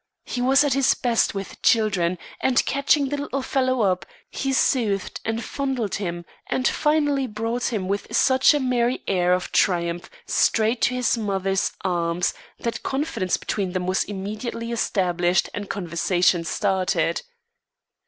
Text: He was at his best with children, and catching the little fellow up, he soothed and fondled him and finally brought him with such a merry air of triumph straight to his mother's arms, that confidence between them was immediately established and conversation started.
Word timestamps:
He 0.25 0.41
was 0.41 0.63
at 0.63 0.73
his 0.73 0.95
best 0.95 1.35
with 1.35 1.61
children, 1.61 2.17
and 2.39 2.65
catching 2.65 3.09
the 3.09 3.17
little 3.19 3.43
fellow 3.43 3.81
up, 3.81 4.03
he 4.31 4.51
soothed 4.51 5.21
and 5.23 5.43
fondled 5.43 5.93
him 5.93 6.25
and 6.47 6.67
finally 6.67 7.27
brought 7.27 7.65
him 7.71 7.87
with 7.87 8.07
such 8.11 8.55
a 8.55 8.59
merry 8.59 9.03
air 9.07 9.31
of 9.31 9.51
triumph 9.51 10.09
straight 10.25 10.81
to 10.81 10.95
his 10.95 11.19
mother's 11.19 11.73
arms, 11.85 12.33
that 12.61 12.81
confidence 12.81 13.37
between 13.37 13.73
them 13.73 13.85
was 13.85 14.03
immediately 14.03 14.71
established 14.71 15.49
and 15.53 15.69
conversation 15.69 16.43
started. 16.45 17.21